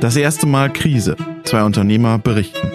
Das 0.00 0.14
erste 0.14 0.46
Mal 0.46 0.72
Krise. 0.72 1.16
Zwei 1.42 1.64
Unternehmer 1.64 2.20
berichten. 2.20 2.70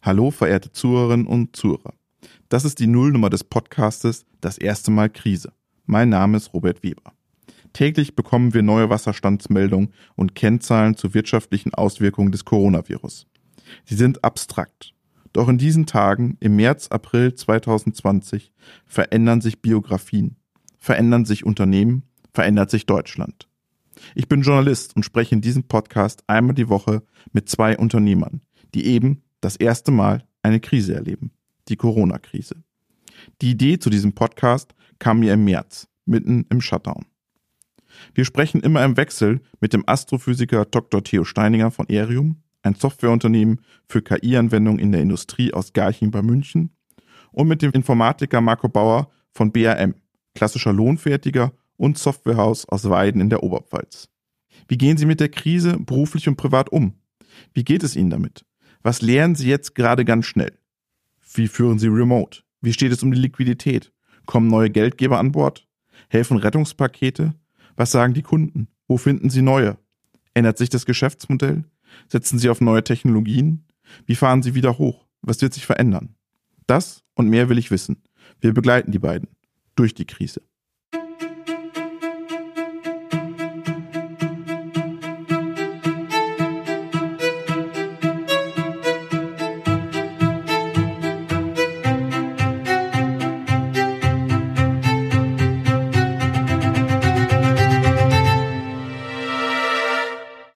Hallo, 0.00 0.30
verehrte 0.30 0.72
Zuhörerinnen 0.72 1.26
und 1.26 1.54
Zuhörer. 1.54 1.92
Das 2.48 2.64
ist 2.64 2.78
die 2.78 2.86
Nullnummer 2.86 3.28
des 3.28 3.44
Podcastes 3.44 4.24
Das 4.40 4.56
erste 4.56 4.90
Mal 4.90 5.10
Krise. 5.10 5.52
Mein 5.84 6.08
Name 6.08 6.38
ist 6.38 6.54
Robert 6.54 6.82
Weber. 6.82 7.12
Täglich 7.74 8.16
bekommen 8.16 8.54
wir 8.54 8.62
neue 8.62 8.88
Wasserstandsmeldungen 8.88 9.92
und 10.16 10.34
Kennzahlen 10.34 10.96
zu 10.96 11.12
wirtschaftlichen 11.12 11.74
Auswirkungen 11.74 12.32
des 12.32 12.46
Coronavirus. 12.46 13.27
Sie 13.84 13.94
sind 13.94 14.24
abstrakt. 14.24 14.94
Doch 15.32 15.48
in 15.48 15.58
diesen 15.58 15.86
Tagen, 15.86 16.36
im 16.40 16.56
März, 16.56 16.88
April 16.88 17.34
2020, 17.34 18.52
verändern 18.86 19.40
sich 19.40 19.60
Biografien, 19.60 20.36
verändern 20.78 21.24
sich 21.24 21.44
Unternehmen, 21.44 22.04
verändert 22.32 22.70
sich 22.70 22.86
Deutschland. 22.86 23.48
Ich 24.14 24.28
bin 24.28 24.42
Journalist 24.42 24.96
und 24.96 25.04
spreche 25.04 25.34
in 25.34 25.40
diesem 25.40 25.64
Podcast 25.64 26.22
einmal 26.26 26.54
die 26.54 26.68
Woche 26.68 27.02
mit 27.32 27.48
zwei 27.48 27.76
Unternehmern, 27.76 28.40
die 28.74 28.86
eben 28.86 29.22
das 29.40 29.56
erste 29.56 29.90
Mal 29.90 30.24
eine 30.42 30.60
Krise 30.60 30.94
erleben, 30.94 31.32
die 31.68 31.76
Corona-Krise. 31.76 32.56
Die 33.42 33.50
Idee 33.50 33.78
zu 33.78 33.90
diesem 33.90 34.14
Podcast 34.14 34.74
kam 34.98 35.20
mir 35.20 35.34
im 35.34 35.44
März, 35.44 35.88
mitten 36.06 36.46
im 36.50 36.60
Shutdown. 36.60 37.06
Wir 38.14 38.24
sprechen 38.24 38.60
immer 38.60 38.84
im 38.84 38.96
Wechsel 38.96 39.40
mit 39.60 39.72
dem 39.72 39.84
Astrophysiker 39.86 40.64
Dr. 40.64 41.02
Theo 41.02 41.24
Steininger 41.24 41.70
von 41.70 41.88
Erium 41.88 42.42
ein 42.62 42.74
Softwareunternehmen 42.74 43.60
für 43.86 44.02
KI-Anwendungen 44.02 44.80
in 44.80 44.92
der 44.92 45.02
Industrie 45.02 45.52
aus 45.52 45.72
Garching 45.72 46.10
bei 46.10 46.22
München, 46.22 46.70
und 47.30 47.48
mit 47.48 47.62
dem 47.62 47.72
Informatiker 47.72 48.40
Marco 48.40 48.68
Bauer 48.68 49.10
von 49.30 49.52
BAM, 49.52 49.94
klassischer 50.34 50.72
Lohnfertiger 50.72 51.52
und 51.76 51.98
Softwarehaus 51.98 52.68
aus 52.68 52.88
Weiden 52.88 53.20
in 53.20 53.30
der 53.30 53.42
Oberpfalz. 53.42 54.08
Wie 54.66 54.78
gehen 54.78 54.96
Sie 54.96 55.06
mit 55.06 55.20
der 55.20 55.28
Krise 55.28 55.78
beruflich 55.78 56.28
und 56.28 56.36
privat 56.36 56.70
um? 56.70 56.94
Wie 57.54 57.64
geht 57.64 57.82
es 57.82 57.96
Ihnen 57.96 58.10
damit? 58.10 58.44
Was 58.82 59.02
lernen 59.02 59.34
Sie 59.34 59.48
jetzt 59.48 59.74
gerade 59.74 60.04
ganz 60.04 60.26
schnell? 60.26 60.58
Wie 61.34 61.48
führen 61.48 61.78
Sie 61.78 61.88
Remote? 61.88 62.40
Wie 62.60 62.72
steht 62.72 62.92
es 62.92 63.02
um 63.02 63.12
die 63.12 63.20
Liquidität? 63.20 63.92
Kommen 64.26 64.48
neue 64.48 64.70
Geldgeber 64.70 65.18
an 65.18 65.32
Bord? 65.32 65.66
Helfen 66.08 66.38
Rettungspakete? 66.38 67.34
Was 67.76 67.92
sagen 67.92 68.14
die 68.14 68.22
Kunden? 68.22 68.68
Wo 68.86 68.96
finden 68.96 69.30
Sie 69.30 69.42
neue? 69.42 69.78
Ändert 70.34 70.58
sich 70.58 70.68
das 70.68 70.86
Geschäftsmodell? 70.86 71.64
Setzen 72.08 72.38
Sie 72.38 72.50
auf 72.50 72.60
neue 72.60 72.84
Technologien? 72.84 73.66
Wie 74.06 74.14
fahren 74.14 74.42
Sie 74.42 74.54
wieder 74.54 74.78
hoch? 74.78 75.06
Was 75.22 75.40
wird 75.40 75.54
sich 75.54 75.66
verändern? 75.66 76.14
Das 76.66 77.02
und 77.14 77.28
mehr 77.28 77.48
will 77.48 77.58
ich 77.58 77.70
wissen. 77.70 78.02
Wir 78.40 78.52
begleiten 78.52 78.92
die 78.92 78.98
beiden 78.98 79.28
durch 79.74 79.94
die 79.94 80.06
Krise. 80.06 80.42